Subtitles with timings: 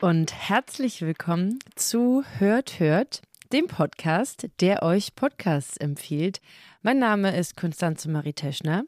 [0.00, 3.20] Und herzlich willkommen zu Hört Hört,
[3.52, 6.40] dem Podcast, der euch Podcasts empfiehlt.
[6.82, 8.84] Mein Name ist Konstanze Marie Teschner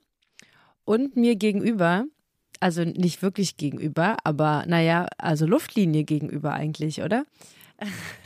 [0.84, 2.06] und mir gegenüber,
[2.60, 7.26] also nicht wirklich gegenüber, aber naja, also Luftlinie gegenüber eigentlich, oder?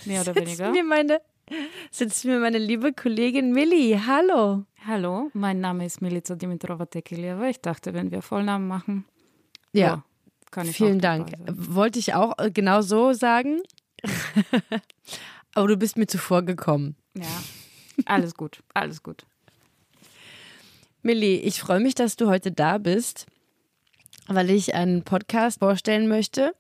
[0.05, 0.71] Mehr oder sitzt weniger.
[0.71, 1.21] Mir meine,
[1.91, 4.01] sitzt mir meine liebe Kollegin Milli.
[4.07, 4.65] Hallo.
[4.87, 7.49] Hallo, mein Name ist Milica Dimitrova Tekelieva.
[7.49, 9.05] Ich dachte, wenn wir Vollnamen machen,
[9.73, 10.05] Ja,
[10.51, 11.33] kann ich vielen Dank.
[11.49, 13.61] Wollte ich auch äh, genau so sagen.
[15.55, 16.97] aber du bist mir zuvor gekommen.
[17.15, 17.27] Ja,
[18.05, 19.25] alles gut, alles gut.
[21.03, 23.27] Milli, ich freue mich, dass du heute da bist,
[24.27, 26.55] weil ich einen Podcast vorstellen möchte,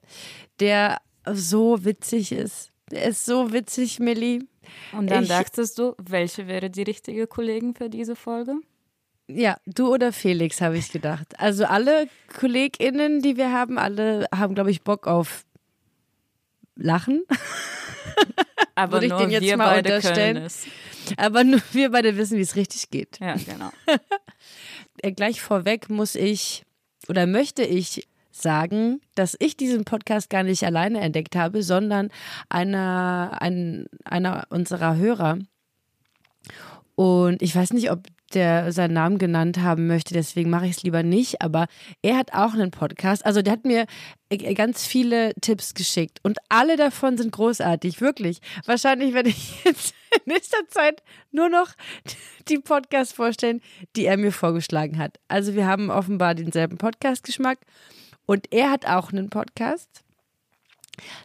[0.60, 0.98] der
[1.30, 2.70] so witzig ist.
[2.90, 4.46] Der ist so witzig, Milli.
[4.92, 8.54] Und dann Ich- dachtest du, welche wäre die richtige Kollegin für diese Folge?
[9.28, 11.38] Ja, du oder Felix, habe ich gedacht.
[11.38, 15.44] Also alle KollegInnen, die wir haben, alle haben, glaube ich, Bock auf
[16.76, 17.22] Lachen.
[18.74, 20.34] Aber Würde ich nur dem jetzt wir mal beide unterstellen?
[20.34, 20.66] können es.
[21.16, 23.18] Aber nur wir beide wissen, wie es richtig geht.
[23.20, 23.70] Ja, genau.
[25.02, 26.64] Äh, gleich vorweg muss ich
[27.06, 32.10] oder möchte ich sagen, dass ich diesen Podcast gar nicht alleine entdeckt habe, sondern
[32.48, 35.38] einer, ein, einer unserer Hörer.
[36.94, 40.82] Und ich weiß nicht, ob der seinen Namen genannt haben möchte, deswegen mache ich es
[40.82, 41.42] lieber nicht.
[41.42, 41.66] Aber
[42.02, 43.24] er hat auch einen Podcast.
[43.24, 43.86] Also der hat mir
[44.28, 48.40] äh, ganz viele Tipps geschickt und alle davon sind großartig, wirklich.
[48.64, 51.72] Wahrscheinlich werde ich jetzt in nächster Zeit nur noch
[52.48, 53.60] die Podcasts vorstellen,
[53.94, 55.18] die er mir vorgeschlagen hat.
[55.28, 57.58] Also wir haben offenbar denselben Podcast-Geschmack
[58.26, 60.02] und er hat auch einen Podcast,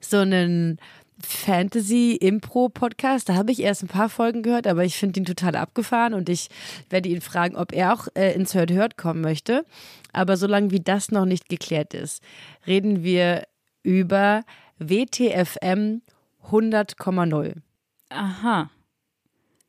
[0.01, 0.79] so einen
[1.25, 3.29] Fantasy-Impro-Podcast.
[3.29, 6.29] Da habe ich erst ein paar Folgen gehört, aber ich finde ihn total abgefahren und
[6.29, 6.49] ich
[6.89, 9.65] werde ihn fragen, ob er auch äh, ins Hört Hört kommen möchte.
[10.13, 12.21] Aber solange wie das noch nicht geklärt ist,
[12.67, 13.47] reden wir
[13.83, 14.43] über
[14.79, 16.01] WTFM
[16.49, 17.53] 100,0.
[18.09, 18.69] Aha.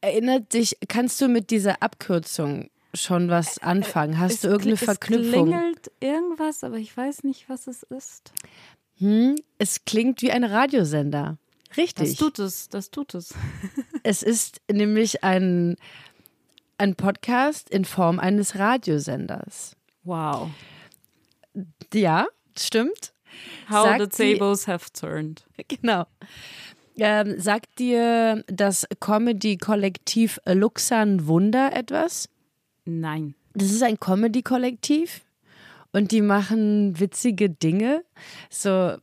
[0.00, 4.18] Erinnert dich, kannst du mit dieser Abkürzung schon was anfangen?
[4.18, 5.24] Hast Es du irgendeine kli- Verknüpfung?
[5.24, 8.32] Es klingelt irgendwas, aber ich weiß nicht, was es ist.
[8.98, 11.38] Hm, es klingt wie ein Radiosender.
[11.74, 12.16] Das Richtig.
[12.18, 13.34] tut es, das tut es.
[14.04, 15.76] Es ist nämlich ein,
[16.76, 19.76] ein Podcast in Form eines Radiosenders.
[20.04, 20.50] Wow.
[21.94, 22.26] Ja,
[22.58, 23.12] stimmt.
[23.70, 25.44] How Sagt the die- tables have turned.
[25.68, 26.04] Genau.
[26.96, 32.28] Ähm, sagt dir das Comedy-Kollektiv Luxan Wunder etwas?
[32.84, 33.34] Nein.
[33.54, 35.22] Das ist ein Comedy-Kollektiv
[35.92, 38.04] und die machen witzige Dinge.
[38.50, 38.96] So,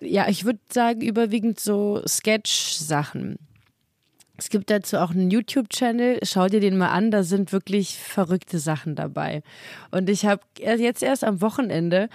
[0.00, 3.38] ja, ich würde sagen, überwiegend so Sketch-Sachen.
[4.36, 6.20] Es gibt dazu auch einen YouTube-Channel.
[6.22, 9.42] Schau dir den mal an, da sind wirklich verrückte Sachen dabei.
[9.90, 12.08] Und ich habe jetzt erst am Wochenende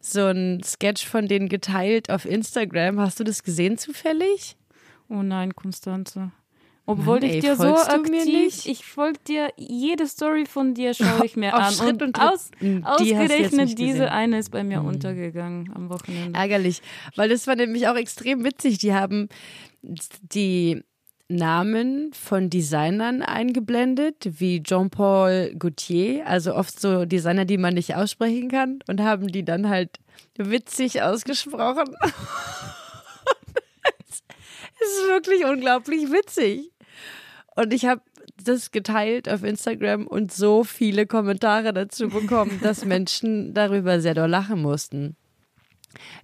[0.00, 2.98] so einen Sketch von denen geteilt auf Instagram.
[2.98, 4.56] Hast du das gesehen zufällig?
[5.10, 6.32] Oh nein, Konstanze.
[6.86, 8.66] Obwohl Mann, ich ey, dir so aktiv, nicht?
[8.66, 11.72] ich folge dir, jede Story von dir schaue ich mir an.
[11.72, 16.38] Schritt und und aus, jetzt ausgerechnet diese eine ist bei mir untergegangen am Wochenende.
[16.38, 16.82] Ärgerlich,
[17.16, 18.78] weil das war nämlich auch extrem witzig.
[18.78, 19.28] Die haben
[19.82, 20.82] die
[21.30, 28.48] Namen von Designern eingeblendet, wie Jean-Paul Gaultier, also oft so Designer, die man nicht aussprechen
[28.50, 30.00] kann, und haben die dann halt
[30.36, 31.84] witzig ausgesprochen.
[35.10, 36.70] wirklich unglaublich witzig.
[37.56, 38.02] Und ich habe
[38.42, 44.30] das geteilt auf Instagram und so viele Kommentare dazu bekommen, dass Menschen darüber sehr doll
[44.30, 45.16] lachen mussten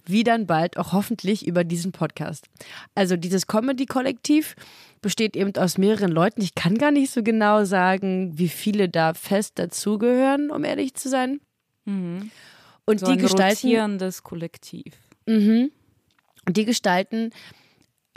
[0.05, 2.47] wie dann bald auch hoffentlich über diesen Podcast.
[2.95, 4.55] Also dieses Comedy-Kollektiv
[5.01, 6.41] besteht eben aus mehreren Leuten.
[6.41, 11.09] Ich kann gar nicht so genau sagen, wie viele da fest dazugehören, um ehrlich zu
[11.09, 11.39] sein.
[12.85, 14.93] Und so die ein gestalten, rotierendes Kollektiv.
[16.45, 17.31] und die gestalten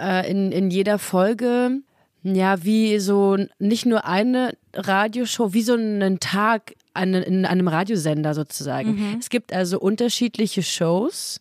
[0.01, 1.83] äh, in, in jeder Folge
[2.23, 8.35] ja wie so nicht nur eine Radioshow, wie so einen Tag an, in einem Radiosender
[8.35, 9.17] sozusagen.
[9.19, 11.41] Es gibt also unterschiedliche Shows.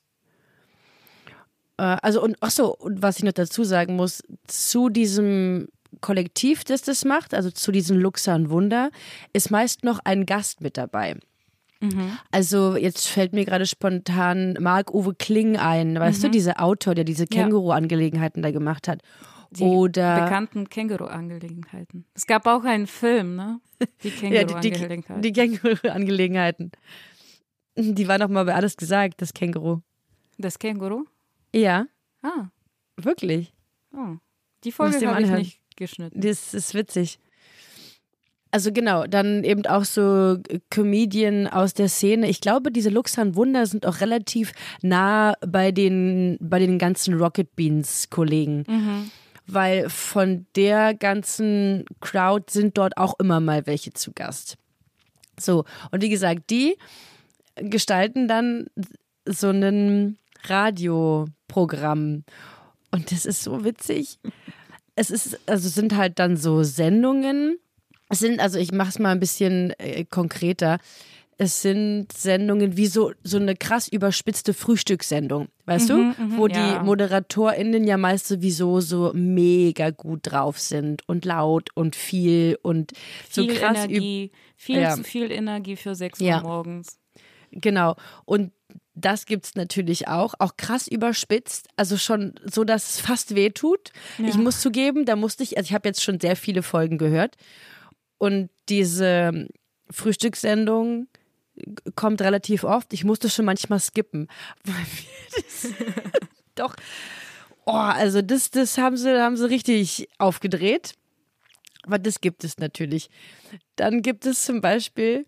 [1.78, 5.68] Äh, also und ach so, und was ich noch dazu sagen muss, zu diesem
[6.02, 8.92] Kollektiv, das das macht, also zu diesem Luxan Wunder,
[9.34, 11.18] ist meist noch ein Gast mit dabei.
[12.32, 17.26] Also jetzt fällt mir gerade spontan Marc-Uwe Kling ein, weißt du, dieser Autor, der diese.
[17.26, 19.02] Känguru-Angelegenheiten da gemacht hat.
[19.52, 22.06] Die Oder bekannten Känguru-Angelegenheiten.
[22.14, 23.60] Es gab auch einen Film, ne?
[24.04, 25.22] Die ja, die, die, Känguru-Angelegenheiten.
[25.22, 26.72] die Känguru-Angelegenheiten.
[27.78, 29.80] Die war noch mal bei alles gesagt, das Känguru.
[30.38, 31.06] das Känguru?
[31.56, 31.86] Ja,
[32.22, 32.50] Ah,
[32.98, 33.54] wirklich.
[33.94, 34.18] oh.
[34.66, 36.20] Die Folge habe ich nicht geschnitten.
[36.20, 37.20] Das ist witzig.
[38.52, 40.38] Also genau, dann eben auch so
[40.72, 42.28] Comedian aus der Szene.
[42.30, 47.56] Ich glaube, diese Luxan Wunder sind auch relativ nah bei den, bei den ganzen Rocket
[47.56, 48.64] Beans Kollegen.
[49.46, 54.58] Weil von der ganzen Crowd sind dort auch immer mal welche zu Gast.
[55.40, 56.76] So, und wie gesagt, die
[57.56, 58.68] gestalten dann
[59.26, 62.24] so ein Radioprogramm.
[62.92, 64.20] Und das ist so witzig.
[64.96, 67.60] Es ist, also es sind halt dann so Sendungen.
[68.10, 70.80] Es sind, also ich mache es mal ein bisschen äh, konkreter.
[71.38, 76.14] Es sind Sendungen wie so, so eine krass überspitzte Frühstückssendung, weißt du?
[76.36, 76.80] Wo ja.
[76.80, 82.92] die ModeratorInnen ja meist sowieso so mega gut drauf sind und laut und viel und
[83.30, 84.96] so viel krass üb- Energie, viel Ja.
[84.96, 86.42] zu viel Energie für 6 Uhr Ja.
[86.42, 87.00] morgens.
[87.52, 87.96] Genau.
[88.26, 88.52] Und
[88.94, 93.94] das gibt's natürlich auch, auch krass überspitzt, also schon so, dass es fast weh tut.
[94.18, 97.38] Ich muss zugeben, da musste ich, also ich habe jetzt schon sehr viele Folgen gehört
[98.20, 99.48] und diese
[99.90, 101.08] Frühstückssendung
[101.96, 102.94] kommt relativ oft.
[102.94, 104.28] Ich musste schon manchmal skippen,
[106.56, 106.76] doch,
[107.66, 110.94] oh, also das, das haben sie, haben sie richtig aufgedreht.
[111.84, 113.10] Aber das gibt es natürlich.
[113.76, 115.26] Dann gibt es zum Beispiel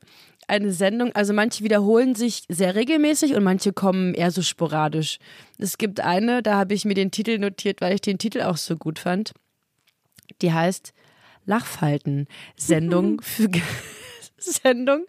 [0.47, 5.17] eine Sendung, also manche wiederholen sich sehr regelmäßig und manche kommen eher so sporadisch.
[5.57, 8.57] Es gibt eine, da habe ich mir den Titel notiert, weil ich den Titel auch
[8.57, 9.33] so gut fand.
[10.41, 10.93] Die heißt
[11.45, 12.27] Lachfalten.
[12.55, 13.49] Sendung für
[14.37, 15.05] Sendung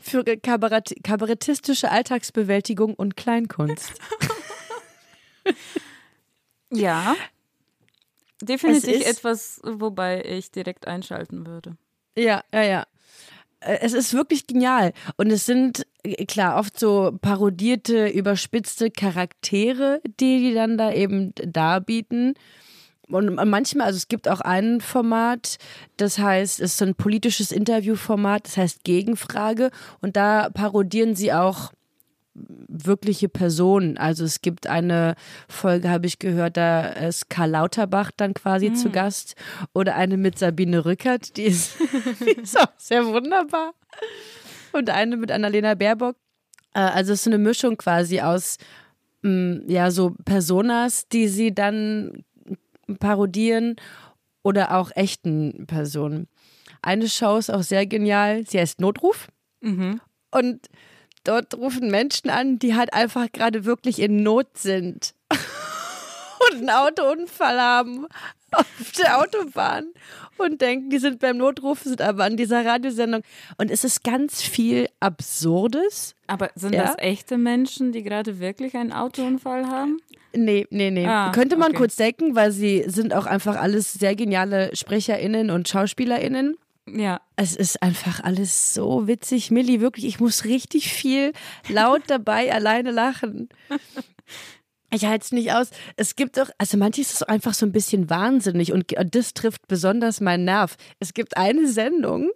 [0.00, 3.92] für Kabarett, kabarettistische Alltagsbewältigung und Kleinkunst.
[6.70, 7.16] Ja.
[8.42, 11.76] Definitiv etwas, wobei ich direkt einschalten würde.
[12.16, 12.86] Ja, ja, ja.
[13.60, 14.92] Äh, Es ist wirklich genial.
[15.16, 21.32] Und es sind, äh, klar, oft so parodierte, überspitzte Charaktere, die die dann da eben
[21.36, 22.34] darbieten.
[23.10, 25.56] Und manchmal, also es gibt auch ein Format,
[25.96, 29.70] das heißt, es ist so ein politisches Interviewformat, das heißt Gegenfrage.
[30.00, 31.72] Und da parodieren sie auch
[32.68, 33.98] wirkliche Personen.
[33.98, 35.14] Also es gibt eine
[35.48, 39.34] Folge, habe ich gehört, da ist Karl Lauterbach dann quasi zu Gast
[39.74, 41.72] oder eine mit Sabine Rückert, die ist,
[42.20, 43.72] die ist auch sehr wunderbar.
[44.72, 46.16] Und eine mit Annalena Baerbock.
[46.74, 48.58] Äh, Also es ist so eine Mischung quasi aus
[49.22, 52.24] mh, ja so Personas, die sie dann
[52.96, 53.76] parodieren
[54.42, 56.28] oder auch echten Personen.
[56.80, 58.46] Eine Show ist auch sehr genial.
[58.46, 59.28] Sie heißt Notruf.
[60.30, 60.68] Und
[61.24, 65.14] dort rufen Menschen an, die halt einfach gerade wirklich in Not sind
[66.50, 68.06] und einen Autounfall haben
[68.52, 69.86] auf der Autobahn
[70.38, 73.22] und denken, die sind beim Notruf, sind aber an dieser Radiosendung.
[73.58, 76.14] Und es ist ganz viel Absurdes.
[76.26, 76.84] Aber sind Ja?
[76.84, 79.98] das echte Menschen, die gerade wirklich einen Autounfall haben?
[80.34, 81.06] Nee, nee, nee.
[81.06, 81.78] Ah, Könnte man okay.
[81.78, 86.56] kurz denken, weil sie sind auch einfach alles sehr geniale SprecherInnen und SchauspielerInnen.
[86.86, 87.20] Ja.
[87.36, 89.50] Es ist einfach alles so witzig.
[89.50, 91.32] Milli, wirklich, ich muss richtig viel
[91.68, 93.48] laut dabei alleine lachen.
[94.90, 95.70] Ich halte es nicht aus.
[95.96, 100.20] Es gibt doch, also manches ist einfach so ein bisschen wahnsinnig und das trifft besonders
[100.20, 100.76] meinen Nerv.
[100.98, 102.30] Es gibt eine Sendung,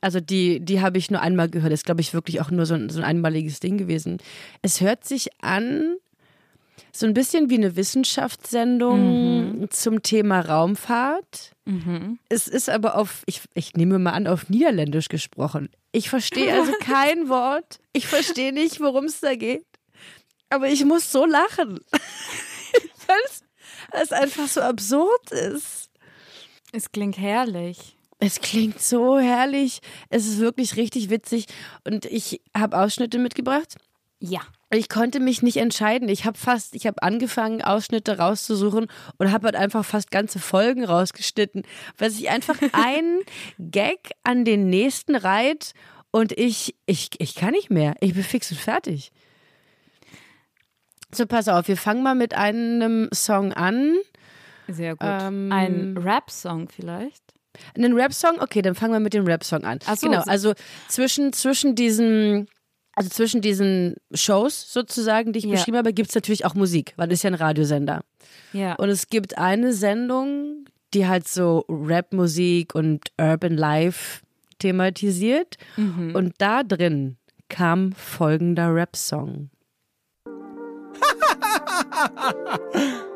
[0.00, 1.72] also die, die habe ich nur einmal gehört.
[1.72, 4.18] Das ist, glaube ich, wirklich auch nur so ein, so ein einmaliges Ding gewesen.
[4.60, 5.96] Es hört sich an,
[6.92, 11.52] so ein bisschen wie eine Wissenschaftssendung zum Thema Raumfahrt.
[12.28, 15.70] Es ist aber auf, ich, ich nehme mal an, auf Niederländisch gesprochen.
[15.92, 17.78] Ich verstehe also kein Wort.
[17.94, 19.64] Ich verstehe nicht, worum es da geht.
[20.50, 21.80] Aber ich muss so lachen.
[23.06, 25.90] Weil es, einfach so absurd ist.
[26.72, 27.96] Es klingt herrlich.
[28.18, 29.80] Es klingt so herrlich.
[30.08, 31.46] Es ist wirklich richtig witzig.
[31.84, 33.76] Und ich habe Ausschnitte mitgebracht.
[34.20, 34.40] Ja.
[34.70, 36.08] Ich konnte mich nicht entscheiden.
[36.08, 38.86] Ich habe fast, ich habe angefangen, Ausschnitte rauszusuchen
[39.18, 41.62] und habe halt einfach fast ganze Folgen rausgeschnitten,
[41.98, 43.20] weil sich einfach ein
[43.58, 45.74] Gag an den nächsten reiht
[46.10, 47.94] und ich, ich, ich kann nicht mehr.
[48.00, 49.12] Ich bin fix und fertig.
[51.14, 53.94] So, pass auf, wir fangen mal mit einem Song an.
[54.68, 55.06] Sehr gut.
[55.08, 57.22] Ähm, Ein Rap-Song vielleicht?
[57.76, 58.40] Einen Rap-Song?
[58.40, 59.78] Okay, dann fangen wir mit dem Rap-Song an.
[59.86, 60.08] Ach so.
[60.08, 60.54] Genau, also
[60.88, 62.48] zwischen, zwischen diesen,
[62.94, 65.52] also zwischen diesen Shows sozusagen, die ich Ja.
[65.52, 68.02] beschrieben habe, gibt es natürlich auch Musik, weil das ist ja ein Radiosender.
[68.52, 68.74] Ja.
[68.74, 74.22] Und es gibt eine Sendung, die halt so Rap-Musik und Urban Life
[74.58, 75.56] thematisiert.
[75.76, 77.16] Und da drin
[77.48, 79.50] kam folgender Rap-Song.
[81.90, 83.13] ha ha ha ha ha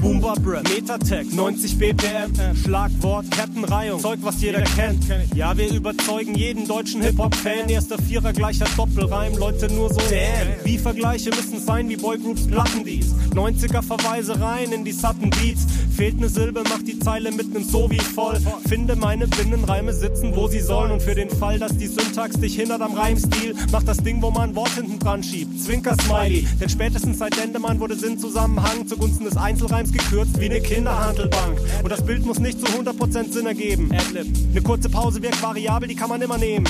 [0.00, 5.04] Boombop Rap, Metatech, 90 BPM, Schlagwort, Kettenreihung, Zeug, was jeder kennt.
[5.34, 7.68] Ja, wir überzeugen jeden deutschen Hip-Hop-Fan.
[7.68, 10.00] Erster Vierer gleicher Doppelreim, Leute nur so.
[10.08, 13.12] Damn, wie Vergleiche müssen sein wie Boygroups Platten dies.
[13.34, 15.66] 90er Verweise rein in die satten Beats.
[15.96, 18.38] Fehlt ne Silbe, macht die Zeile mit nem So wie voll.
[18.68, 20.92] Finde meine Binnenreime sitzen, wo sie sollen.
[20.92, 24.30] Und für den Fall, dass die Syntax dich hindert am Reimstil, mach das Ding, wo
[24.30, 25.60] man ein Wort hinten dran schiebt.
[25.60, 31.58] Zwinker Smiley, denn spätestens seit Endemann wurde Sinnzusammenhang zugunsten des Einzelreims gekürzt wie eine Kinderhandelbank.
[31.82, 33.90] Und das Bild muss nicht zu 100% Sinn ergeben.
[33.92, 36.66] Eine kurze Pause wirkt variabel, die kann man immer nehmen.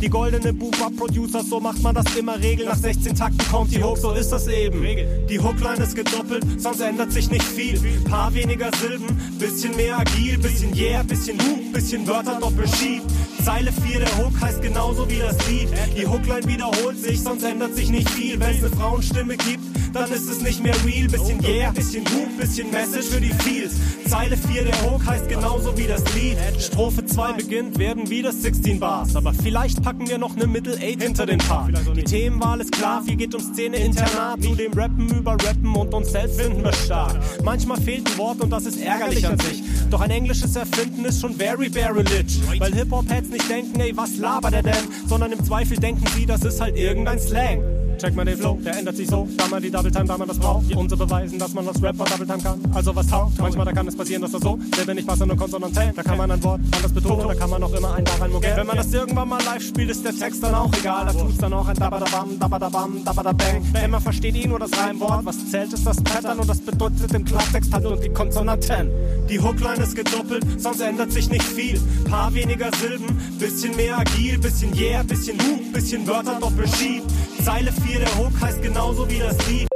[0.00, 2.66] Die goldene Boop-Up-Producer, so macht man das immer Regel.
[2.66, 4.82] Nach 16 Takten kommt die Hook, so ist das eben.
[5.28, 7.80] Die Hookline ist gedoppelt, sonst ändert sich nicht viel.
[8.08, 13.02] Paar weniger Silben, bisschen mehr agil, bisschen yeah, bisschen Hook, bisschen Wörter doppelschied.
[13.44, 15.68] Zeile 4, der Hook heißt genauso wie das Lied.
[15.96, 18.38] Die Hookline wiederholt sich, sonst ändert sich nicht viel.
[18.38, 21.08] Wenn es eine Frauenstimme gibt, dann ist es nicht mehr real.
[21.08, 23.74] Bisschen yeah, bisschen Hook, bisschen Message für die Feels.
[24.08, 26.36] Zeile 4, der Hook heißt genauso wie das Lied.
[26.58, 29.16] Strophe 2 beginnt, werden wieder 16 Bars.
[29.16, 31.72] Aber vielleicht packen wir noch ne Middle 8 hinter den Part.
[31.96, 34.42] Die Themenwahl ist klar, viel geht um Szene Internat.
[34.42, 37.18] Zu dem Rappen über Rappen und uns selbst finden wir stark.
[37.42, 39.62] Manchmal fehlt ein Wort und das ist ärgerlich an sich.
[39.90, 42.26] Doch ein englisches Erfinden ist schon very, very lit.
[42.58, 44.88] Weil Hip-Hop-Heads nicht denken, ey, was labert er denn?
[45.06, 47.62] Sondern im Zweifel denken sie, das ist halt irgendein Slang.
[48.02, 49.28] Check mal den Flow, der ändert sich so.
[49.36, 50.74] Da man die Double Time, da man das braucht.
[50.74, 52.60] Und so beweisen, dass man als Rapper Double Time kann.
[52.74, 53.38] Also was taugt.
[53.38, 56.18] Manchmal da kann es passieren, dass das so, der nicht Masse und Konsonant Da kann
[56.18, 58.56] man ein Wort anders betonen, da kann man auch immer ein daran mogeln.
[58.56, 61.06] Wenn man das irgendwann mal live spielt, ist der Text dann auch egal.
[61.06, 63.72] Da tut's dann auch ein Dabadabam, Dabadabam, Dabadabang.
[63.72, 65.24] Denn man versteht eh nur das Reimwort.
[65.24, 68.90] Was zählt ist das Pattern und das bedeutet im Klartext halt nur die Konsonanten.
[69.28, 71.80] Die Hookline ist gedoppelt, sonst ändert sich nicht viel.
[72.10, 77.04] Paar weniger Silben, bisschen mehr agil, bisschen yeah, bisschen Hook, bisschen Wörter doppelschied.
[77.44, 79.68] Zeile 4, der Hook heißt genauso wie das Lied.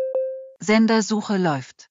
[0.61, 1.88] Sendersuche läuft.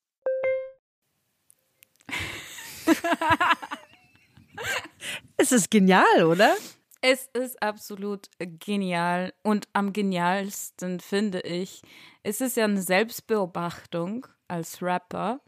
[5.37, 6.55] Es ist genial, oder?
[7.01, 11.81] Es ist absolut genial und am genialsten finde ich,
[12.23, 15.39] es ist ja eine Selbstbeobachtung als Rapper,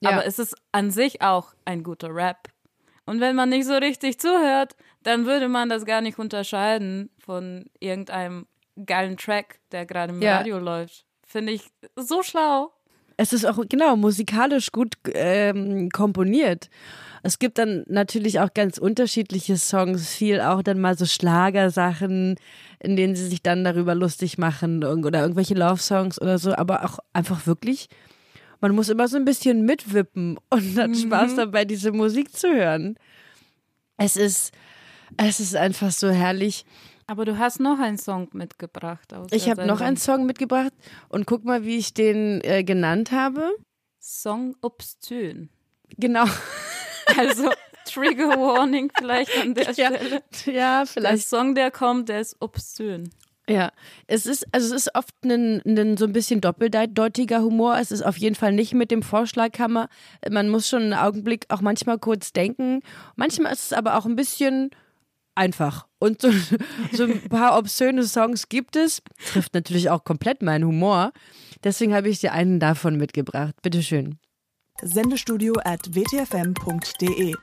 [0.00, 0.10] Ja.
[0.10, 2.48] aber es ist an sich auch ein guter Rap.
[3.06, 7.70] Und wenn man nicht so richtig zuhört, dann würde man das gar nicht unterscheiden von
[7.78, 8.46] irgendeinem
[8.84, 10.38] geilen Track, der gerade im Ja.
[10.38, 11.04] Radio läuft.
[11.26, 11.62] Finde ich
[11.96, 12.72] so schlau.
[13.16, 16.68] Es ist auch genau musikalisch gut ähm, komponiert.
[17.22, 22.36] Es gibt dann natürlich auch ganz unterschiedliche Songs, viel auch dann mal so Schlagersachen,
[22.78, 26.98] in denen sie sich dann darüber lustig machen oder irgendwelche Love-Songs oder so, aber auch
[27.14, 27.88] einfach wirklich,
[28.60, 32.96] man muss immer so ein bisschen mitwippen und hat Spaß dabei, diese Musik zu hören.
[33.96, 34.52] Es ist,
[35.16, 36.64] es ist einfach so herrlich.
[37.06, 39.14] Aber du hast noch einen Song mitgebracht.
[39.14, 39.96] Aus Ich der habe noch einen.
[39.96, 40.72] Song mitgebracht
[41.08, 43.52] und guck mal, wie ich den äh, genannt habe.
[44.00, 45.50] Song obszön.
[45.96, 46.24] Genau.
[47.16, 47.50] Also
[47.84, 50.22] Trigger Warning vielleicht an der Ja, Stelle.
[50.46, 51.28] ja, Der vielleicht.
[51.28, 53.10] Song, der kommt, der ist obszön.
[53.48, 53.70] Ja,
[54.08, 57.78] es ist, also es ist oft ein, ein so ein bisschen doppeldeutiger Humor.
[57.78, 59.88] Es ist auf jeden Fall nicht mit dem Vorschlaghammer.
[60.28, 62.80] Man muss schon einen Augenblick auch manchmal kurz denken.
[63.14, 64.70] Manchmal ist es aber auch ein bisschen
[65.36, 65.86] einfach.
[65.98, 66.30] Und so,
[66.92, 69.02] so ein paar obszöne Songs gibt es.
[69.32, 71.12] Trifft natürlich auch komplett meinen Humor.
[71.64, 73.54] Deswegen habe ich dir einen davon mitgebracht.
[73.62, 74.18] Bitteschön.
[74.82, 77.34] Sendestudio at wtfm.de.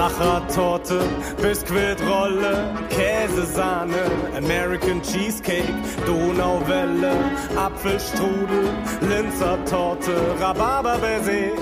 [0.00, 0.98] Sachertorte,
[1.42, 5.74] Biskuitrolle, Käsesahne, American Cheesecake,
[6.06, 7.12] Donauwelle,
[7.54, 11.52] Apfelstrudel, Linzertorte, Rhabarberbaiser,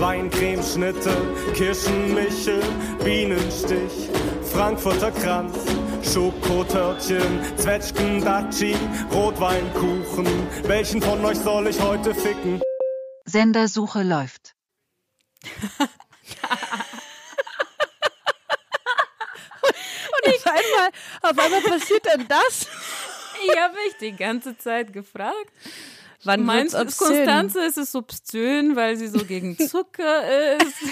[0.00, 1.12] Weincremeschnitte,
[1.54, 2.60] Kirschenmichel,
[3.04, 4.10] Bienenstich,
[4.52, 5.56] Frankfurter Kranz,
[6.02, 8.74] Schokotörtchen, Zwetschgendatschi,
[9.12, 10.26] Rotweinkuchen.
[10.64, 12.60] Welchen von euch soll ich heute ficken?
[13.26, 14.56] Sendersuche läuft.
[20.24, 20.90] Und auf einmal,
[21.30, 22.66] auf einmal passiert dann das.
[23.44, 25.50] Ich habe mich die ganze Zeit gefragt.
[26.24, 26.78] Wann Meinst du?
[26.78, 30.74] Konstanze ist es obszön, weil sie so gegen Zucker ist?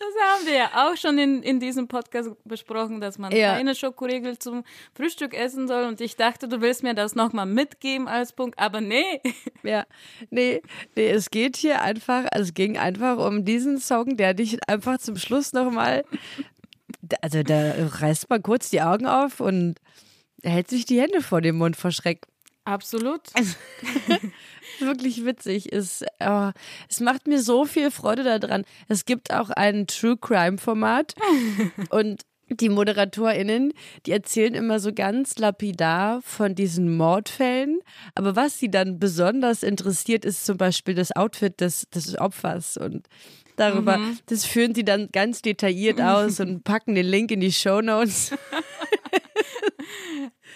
[0.00, 3.56] Das haben wir ja auch schon in, in diesem Podcast besprochen, dass man Ja.
[3.56, 4.62] keine Schokoriegel zum
[4.94, 5.84] Frühstück essen soll.
[5.84, 8.58] Und ich dachte, du willst mir das nochmal mitgeben als Punkt.
[8.60, 9.20] Aber nee,
[9.64, 9.86] Ja,
[10.30, 10.62] nee,
[10.94, 15.16] nee, es geht hier einfach, es ging einfach um diesen Song, der dich einfach zum
[15.16, 16.04] Schluss nochmal,
[17.22, 19.76] also da reißt man kurz die Augen auf und
[20.42, 22.26] er hält sich die Hände vor dem Mund vor Schreck.
[22.64, 23.22] Absolut.
[24.78, 25.72] Wirklich witzig.
[25.72, 26.50] Es, oh,
[26.88, 28.64] es macht mir so viel Freude daran.
[28.88, 31.14] Es gibt auch ein True Crime Format
[31.90, 33.72] und die ModeratorInnen,
[34.06, 37.80] die erzählen immer so ganz lapidar von diesen Mordfällen.
[38.14, 42.76] Aber was sie dann besonders interessiert, ist zum Beispiel das Outfit des, des Opfers.
[42.76, 43.06] Und
[43.58, 47.80] darüber, das führen sie dann ganz detailliert aus und packen den Link in die Show
[47.80, 48.34] Notes.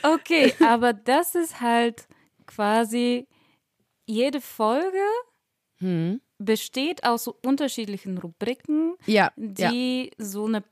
[0.04, 2.08] Okay, aber das ist halt
[2.46, 3.28] quasi
[4.04, 4.98] jede Folge
[6.38, 10.62] besteht aus unterschiedlichen Rubriken, Ja, die so eine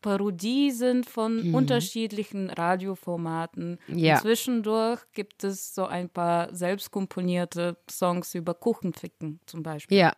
[0.00, 3.78] Parodie sind von unterschiedlichen Radioformaten.
[3.88, 4.20] Ja.
[4.20, 9.96] Zwischendurch gibt es so ein paar selbstkomponierte Songs über Kuchenficken zum Beispiel.
[9.96, 10.12] Ja,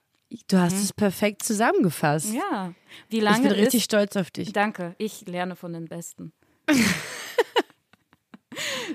[0.48, 2.32] du hast es perfekt zusammengefasst.
[2.34, 2.72] Ja.
[3.08, 4.52] Wie ich lange bin richtig ist stolz auf dich.
[4.52, 6.32] Danke, ich lerne von den Besten.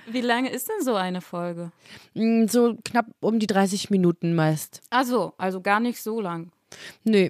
[0.08, 1.72] Wie lange ist denn so eine Folge?
[2.14, 4.82] Mm, So knapp um die 30 Minuten meist.
[4.90, 6.52] Ach so, also gar nicht so lang.
[7.04, 7.30] Nö.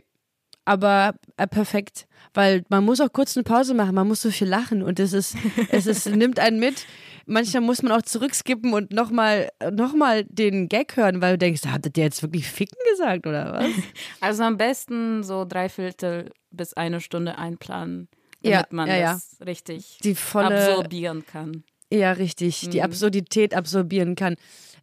[0.64, 4.48] Aber äh, perfekt, weil man muss auch kurz eine Pause machen, man muss so viel
[4.48, 5.36] lachen und es ist,
[5.70, 6.86] es ist, nimmt einen mit.
[7.26, 11.66] Manchmal muss man auch zurückskippen und nochmal noch mal den Gag hören, weil du denkst,
[11.68, 13.66] hat der jetzt wirklich Ficken gesagt oder was?
[14.22, 18.08] Also am besten so drei Viertel bis eine Stunde einplanen,
[18.42, 19.14] damit Ja, man ja, ja.
[19.14, 21.64] das richtig Die volle, absorbieren kann.
[21.92, 24.36] ja richtig, die Absurdität absorbieren kann.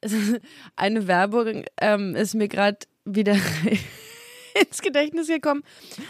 [0.76, 3.35] Eine Werbung ähm, ist mir gerade wieder
[4.61, 5.62] ins Gedächtnis gekommen.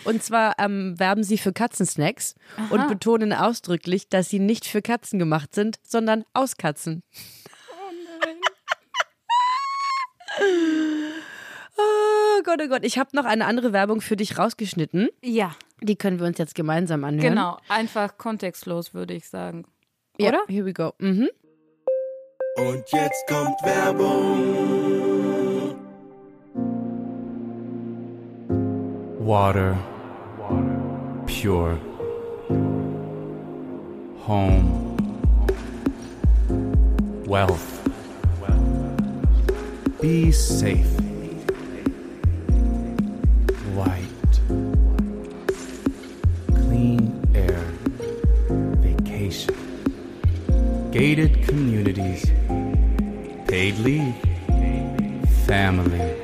[0.05, 2.35] Und zwar ähm, werben sie für Katzensnacks
[2.71, 7.03] und betonen ausdrücklich, dass sie nicht für Katzen gemacht sind, sondern aus Katzen.
[11.77, 12.85] Oh Gott, oh Gott.
[12.85, 15.09] Ich habe noch eine andere Werbung für dich rausgeschnitten.
[15.23, 17.31] Ja, Die können wir uns jetzt gemeinsam anhören.
[17.31, 17.59] genau.
[17.69, 19.65] Einfach kontextlos, würde ich sagen.
[20.19, 20.41] Ja, Oder?
[20.49, 20.93] Here we go.
[20.99, 21.29] Mhm.
[22.57, 24.88] Und jetzt kommt Werbung.
[29.29, 29.77] Water.
[31.27, 31.75] Pure.
[34.21, 34.97] Home.
[37.27, 37.87] Wealth.
[40.01, 40.89] Be safe.
[43.77, 44.41] Light.
[46.55, 47.61] Clean air.
[48.81, 49.55] Vacation.
[50.91, 52.25] Gated communities.
[53.47, 54.15] Paid leave.
[55.45, 56.17] Family.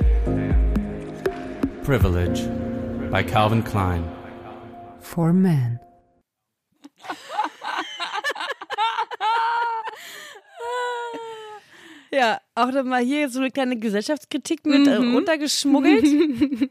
[1.83, 2.64] Privilege
[3.15, 4.03] by Calvin Klein.
[4.99, 5.79] For men.
[12.11, 16.05] Ja, auch nochmal hier so eine kleine Gesellschaftskritik mit äh, runtergeschmuggelt.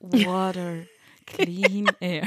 [0.00, 0.82] Water,
[1.24, 2.26] clean air.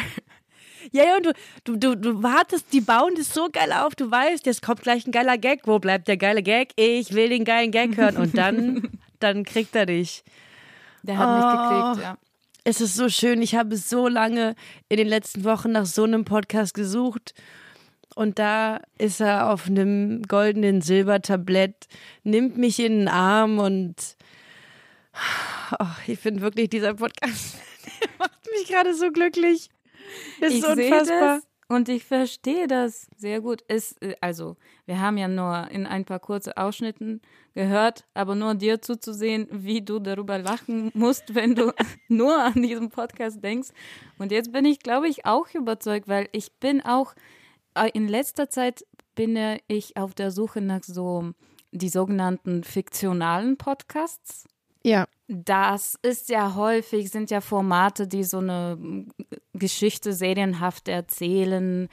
[0.91, 4.09] Ja, ja, und du, du, du, du wartest, die bauen das so geil auf, du
[4.09, 5.61] weißt, jetzt kommt gleich ein geiler Gag.
[5.65, 6.71] Wo bleibt der geile Gag?
[6.75, 8.17] Ich will den geilen Gag hören.
[8.17, 10.23] Und dann, dann kriegt er dich.
[11.03, 12.17] Der hat mich gekriegt, ja.
[12.63, 13.41] Es ist so schön.
[13.41, 14.55] Ich habe so lange
[14.89, 17.33] in den letzten Wochen nach so einem Podcast gesucht.
[18.15, 21.87] Und da ist er auf einem goldenen Silbertablett,
[22.23, 23.95] nimmt mich in den Arm und
[25.79, 29.69] oh, ich finde wirklich, dieser Podcast der macht mich gerade so glücklich.
[30.39, 31.41] Das ist ich unfassbar.
[31.73, 33.63] Und ich verstehe das sehr gut.
[33.67, 34.55] Es, äh, also,
[34.85, 37.21] wir haben ja nur in ein paar kurze Ausschnitten
[37.53, 41.73] gehört, aber nur dir zuzusehen, wie du darüber lachen musst, wenn du
[42.07, 43.69] nur an diesen Podcast denkst.
[44.17, 47.13] Und jetzt bin ich, glaube ich, auch überzeugt, weil ich bin auch,
[47.75, 51.33] äh, in letzter Zeit bin ich auf der Suche nach so
[51.71, 54.45] die sogenannten fiktionalen Podcasts.
[54.85, 58.77] Ja, Das ist ja häufig, sind ja Formate, die so eine
[59.53, 61.87] Geschichte serienhaft erzählen,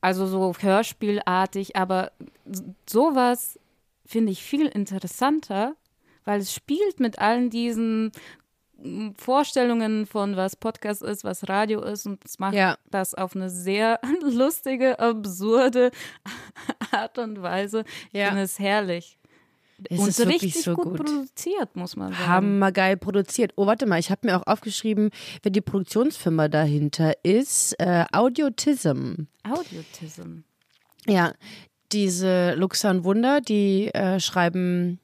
[0.00, 2.12] also so hörspielartig, aber
[2.88, 3.58] sowas
[4.06, 5.74] finde ich viel interessanter,
[6.24, 8.12] weil es spielt mit allen diesen
[9.16, 12.76] Vorstellungen von was Podcast ist, was Radio ist und es macht Ja.
[12.90, 15.90] das auf eine sehr lustige, absurde
[16.90, 17.84] Art und Weise.
[18.12, 18.28] Ich Ja.
[18.28, 19.18] finde es herrlich.
[19.90, 20.96] Es und ist wirklich richtig so gut, gut.
[20.96, 22.26] produziert, muss man sagen.
[22.26, 23.52] Hammergeil produziert.
[23.56, 25.10] Oh, warte mal, ich habe mir auch aufgeschrieben,
[25.42, 27.74] wer die Produktionsfirma dahinter ist.
[27.78, 29.26] Äh, Audiotism.
[29.44, 30.40] Audiotism.
[31.06, 31.32] Ja,
[31.92, 34.98] diese Luxan Wunder, die äh, schreiben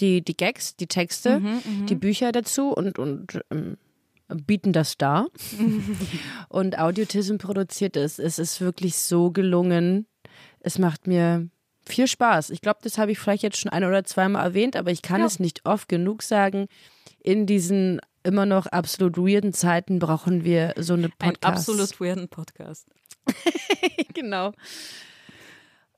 [0.00, 1.40] die, die Gags, die Texte,
[1.88, 3.76] die Bücher dazu und, und ähm,
[4.28, 5.28] bieten das dar.
[6.48, 8.18] und Audiotism produziert es.
[8.18, 10.06] Es ist wirklich so gelungen.
[10.60, 11.48] Es macht mir
[11.86, 12.50] viel Spaß.
[12.50, 15.20] Ich glaube, das habe ich vielleicht jetzt schon ein oder zweimal erwähnt, aber ich kann
[15.20, 15.26] Ja.
[15.26, 16.66] es nicht oft genug sagen.
[17.22, 21.68] In diesen immer noch absolut weirden Zeiten brauchen wir so eine Ein Podcast.
[21.68, 22.86] absolut weirden Podcast.
[24.14, 24.52] genau.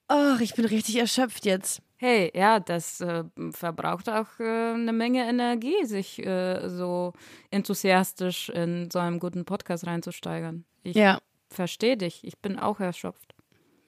[0.09, 1.83] Ach, ich bin richtig erschöpft jetzt.
[1.97, 4.45] Hey, ja, das äh, verbraucht auch äh,
[4.75, 7.13] eine Menge Energie, sich äh, so
[7.51, 10.65] enthusiastisch in so einen guten Podcast reinzusteigern.
[10.83, 11.19] Ich Ja,
[11.49, 12.23] verstehe dich.
[12.23, 13.35] Ich bin auch erschöpft.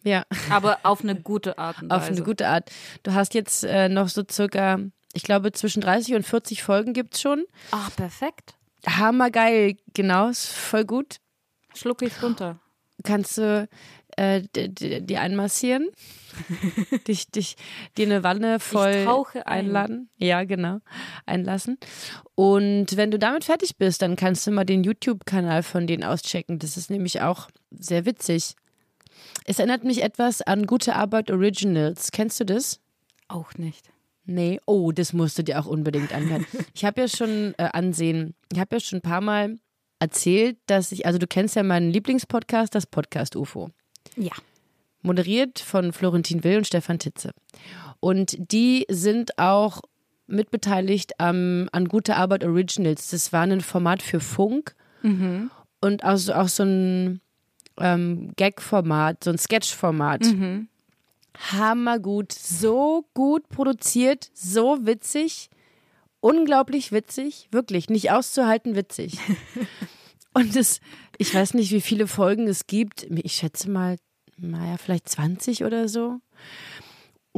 [0.04, 0.24] Ja.
[0.50, 2.00] Aber auf eine gute Art und Weise.
[2.00, 2.70] Auf eine gute Art.
[3.02, 4.78] Du hast jetzt äh, noch so circa,
[5.12, 7.44] ich glaube, zwischen 30 und 40 Folgen gibt's schon.
[7.70, 8.54] Ach, perfekt.
[8.86, 11.16] Hammergeil, genau, ist voll gut.
[11.74, 12.58] Schluck ich runter.
[13.04, 13.68] Kannst du
[14.16, 15.88] äh, die einmassieren?
[17.06, 17.56] dich, dich,
[17.96, 19.42] dir eine Wanne voll ein.
[19.44, 20.10] einladen?
[20.16, 20.78] Ja, genau.
[21.26, 21.78] Einlassen.
[22.34, 26.58] Und wenn du damit fertig bist, dann kannst du mal den YouTube-Kanal von denen auschecken.
[26.58, 28.54] Das ist nämlich auch sehr witzig.
[29.44, 32.10] Es erinnert mich etwas an Gute Arbeit Originals.
[32.12, 32.80] Kennst du das?
[33.28, 33.90] Auch nicht.
[34.24, 36.44] Nee, oh, das musst du dir auch unbedingt anhören.
[36.74, 39.58] Ich habe ja schon äh, ansehen, ich habe ja schon ein paar Mal
[40.00, 43.70] erzählt, dass ich, also du kennst ja meinen Lieblingspodcast, das Podcast UFO.
[44.16, 44.32] Ja.
[45.02, 47.32] Moderiert von Florentin Will und Stefan Titze.
[48.00, 49.80] Und die sind auch
[50.26, 53.10] mitbeteiligt am, an Gute Arbeit Originals.
[53.10, 54.74] Das war ein Format für Funk
[55.80, 57.20] und auch, so- auch so ein
[57.80, 60.24] ähm, Gag-Format, so ein Sketch-Format.
[61.52, 65.50] Hammergut, so gut produziert, so witzig,
[66.20, 69.18] unglaublich witzig, wirklich nicht auszuhalten witzig.
[70.34, 70.80] Und es,
[71.16, 73.04] ich weiß nicht, wie viele Folgen es gibt.
[73.10, 73.96] Ich schätze mal,
[74.36, 76.20] naja, vielleicht 20 oder so.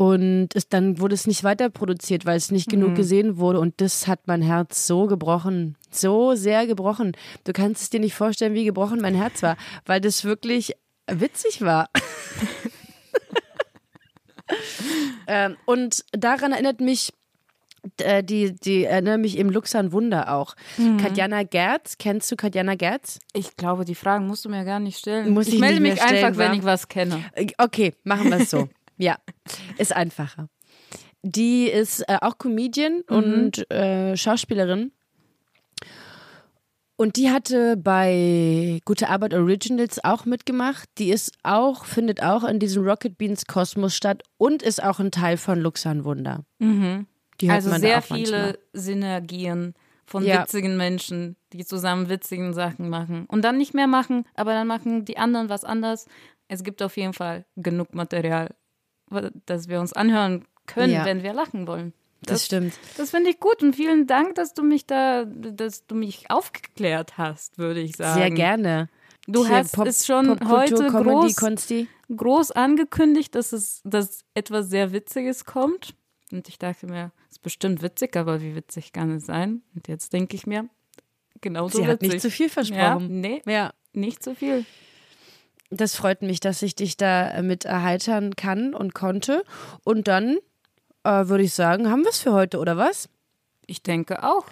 [0.01, 3.61] Und es, dann wurde es nicht weiter produziert, weil es nicht genug gesehen wurde.
[3.61, 5.77] Und das hat mein Herz so gebrochen.
[5.91, 7.13] So sehr gebrochen.
[7.45, 10.73] Du kannst es dir nicht vorstellen, wie gebrochen mein Herz war, weil das wirklich
[11.07, 11.91] witzig war.
[15.27, 17.13] ähm, und daran erinnert mich
[17.99, 20.55] äh, die, die erinnert mich eben Luxan Wunder auch.
[20.99, 23.19] Katjana Gerz, kennst du Katjana Gerz?
[23.35, 25.35] Ich glaube, die Fragen musst du mir gar nicht stellen.
[25.35, 26.55] Muss ich ich melde mich stellen, einfach, wenn wa?
[26.55, 27.23] ich was kenne.
[27.35, 28.69] Äh, Okay, machen wir es so.
[29.01, 29.17] ja,
[29.79, 30.49] ist einfacher.
[31.23, 34.93] Die ist äh, auch Comedian und äh, Schauspielerin.
[36.97, 40.87] Und die hatte bei Gute Arbeit Originals auch mitgemacht.
[40.99, 45.11] Die ist auch, findet auch in diesem Rocket Beans Kosmos statt und ist auch ein
[45.11, 46.45] Teil von Luxan Wunder.
[46.59, 46.67] Die
[47.49, 48.59] hört Also sehr viele manchmal.
[48.75, 50.43] Synergien von Ja.
[50.43, 53.25] witzigen Menschen, die zusammen witzigen Sachen machen.
[53.29, 56.07] Und dann nicht mehr machen, aber dann machen die anderen was anders.
[56.49, 58.55] Es gibt auf jeden Fall genug Material,
[59.47, 61.05] das wir uns anhören können, Ja.
[61.05, 61.93] wenn wir lachen wollen.
[62.23, 62.75] Das stimmt.
[62.99, 67.17] Das finde ich gut und vielen Dank, dass du mich da, dass du mich aufgeklärt
[67.17, 68.21] hast, würde ich sagen.
[68.21, 68.89] Sehr gerne.
[69.27, 71.89] Du Hier, hast Pop- es schon Popkultur, heute Comedy, groß, Konsti.
[72.15, 75.95] groß angekündigt, dass es dass etwas sehr Witziges kommt.
[76.31, 79.63] Und ich dachte mir, es ist bestimmt witzig, aber wie witzig kann es sein?
[79.75, 80.69] Und jetzt denke ich mir,
[81.41, 82.13] genauso Sie hat witzig.
[82.15, 83.21] nicht zu viel ja, versprochen.
[83.21, 83.73] nee, ja.
[83.93, 84.65] nicht zu viel.
[85.71, 89.45] Das freut mich, dass ich dich da äh, mit erheitern kann und konnte.
[89.85, 90.39] Und dann
[91.05, 93.09] äh, würde ich sagen, haben wir es für heute, oder was?
[93.67, 94.47] Ich denke auch.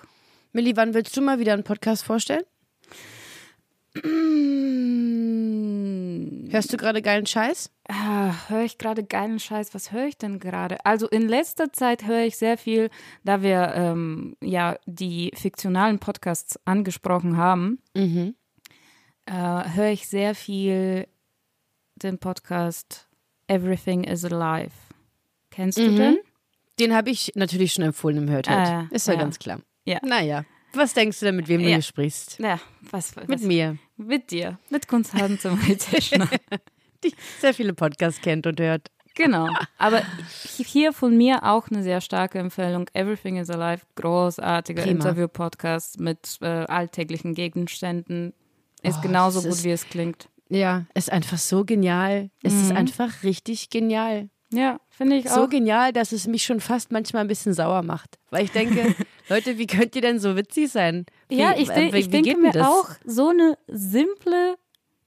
[0.52, 2.44] Milli, wann willst du mal wieder einen Podcast vorstellen?
[6.50, 7.70] Hörst du gerade geilen Scheiß?
[7.88, 9.74] Ah, höre ich gerade geilen Scheiß?
[9.74, 10.78] Was höre ich denn gerade?
[10.84, 12.88] Also in letzter Zeit höre ich sehr viel,
[13.24, 18.34] da wir ähm, ja die fiktionalen Podcasts angesprochen haben, Mhm.
[19.28, 21.06] Äh, höre ich sehr viel
[21.96, 23.08] den Podcast
[23.46, 24.72] Everything is Alive.
[25.50, 25.96] Kennst du Mhm.
[25.96, 26.18] den?
[26.78, 28.48] Den habe ich natürlich schon empfohlen im Hört.
[28.48, 29.20] Ah, Ist ja, ja.
[29.20, 29.60] ganz klar.
[29.84, 29.98] Ja.
[30.04, 31.74] Naja, was denkst du denn, mit wem du Ja.
[31.76, 32.38] hier sprichst?
[32.38, 32.60] Ja,
[32.90, 36.28] was, was Mit mir, Mit dir, mit Kunsthaben zum Teschner.
[37.04, 38.88] die sehr viele Podcasts kennt und hört.
[39.14, 39.48] Genau.
[39.78, 40.02] Aber
[40.56, 42.88] hier von mir auch eine sehr starke Empfehlung.
[42.92, 44.84] Everything is Alive, großartiger.
[44.86, 48.32] Interview-Podcast mit äh, alltäglichen Gegenständen.
[48.82, 50.28] Ist Oh, genauso gut, ist- wie es klingt.
[50.50, 52.30] Ja, ist einfach so genial.
[52.42, 52.76] Es ist Mhm.
[52.78, 54.30] einfach richtig genial.
[54.50, 55.48] Ja, finde ich So auch.
[55.50, 58.18] genial, dass es mich schon fast manchmal ein bisschen sauer macht.
[58.30, 58.94] Weil ich denke,
[59.28, 61.04] Leute, wie könnt ihr denn so witzig sein?
[61.28, 62.66] Wie, ja, ich, äh, wie- ich denke mir das?
[62.66, 64.56] auch, so eine simple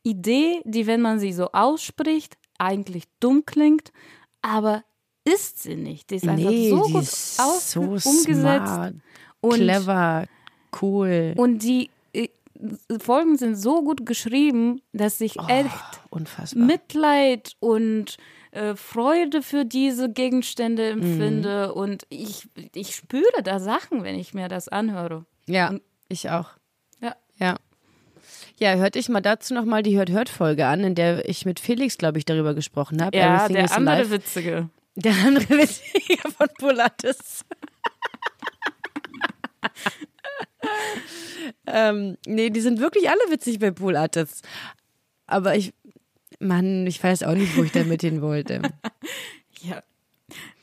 [0.03, 3.91] Idee, die, wenn man sie so ausspricht, eigentlich dumm klingt,
[4.43, 4.83] aber
[5.23, 6.09] ist sie nicht.
[6.11, 8.25] Die ist einfach nee, so gut ist aus so umgesetzt.
[8.25, 8.93] smart,
[9.41, 10.25] und clever,
[10.81, 11.33] cool.
[11.37, 11.89] Und die
[13.01, 16.65] Folgen sind so gut geschrieben, dass ich Oh, echt unfassbar.
[16.65, 18.17] Mitleid und
[18.51, 21.01] äh, Freude für diese Gegenstände Mhm.
[21.03, 21.73] empfinde.
[21.73, 25.25] Und ich, ich spüre da Sachen, wenn ich mir das anhöre.
[25.47, 26.49] ja, und- ich auch.
[27.01, 27.15] Ja.
[27.37, 27.55] Ja.
[28.57, 32.17] Ja, hörte ich mal dazu nochmal die Hört-Hört-Folge an, in der ich mit Felix, glaube
[32.17, 33.17] ich, darüber gesprochen habe.
[33.17, 34.11] Ja, Everything der andere Alive.
[34.11, 34.69] Witzige.
[34.95, 37.45] Der andere Witziger von Polatis.
[41.67, 44.41] ähm, nee, die sind wirklich alle witzig bei Pool Artists.
[45.27, 45.73] Aber ich,
[46.39, 48.61] Mann, ich weiß auch nicht, wo ich damit hin wollte.
[49.63, 49.83] Ja.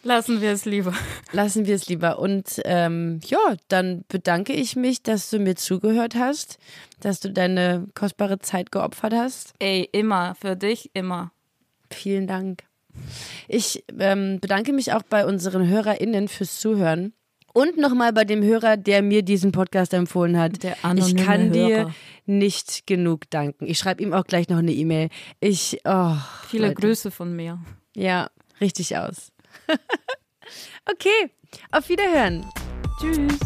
[0.03, 0.93] Lassen wir es lieber.
[1.33, 2.19] Lassen wir es lieber.
[2.19, 6.59] Und ähm, ja, dann bedanke ich mich, dass du mir zugehört hast,
[7.01, 9.55] dass du deine kostbare Zeit geopfert hast.
[9.59, 10.35] Ey, immer.
[10.35, 11.33] Für dich immer.
[11.91, 12.65] Vielen Dank.
[13.47, 17.13] Ich ähm, bedanke mich auch bei unseren HörerInnen fürs Zuhören.
[17.53, 20.63] Und nochmal bei dem Hörer, der mir diesen Podcast empfohlen hat.
[20.63, 21.95] Der ich anonyme kann dir Hörer.
[22.27, 23.67] nicht genug danken.
[23.67, 25.09] Ich schreibe ihm auch gleich noch eine E-Mail.
[25.41, 26.15] Ich, oh,
[26.49, 26.81] Viele Leute.
[26.81, 27.59] Grüße von mir.
[27.97, 28.31] Ja,
[28.61, 29.33] richtig aus.
[30.91, 31.31] okay,
[31.73, 32.45] auf Wiederhören.
[33.01, 33.39] Tschüss.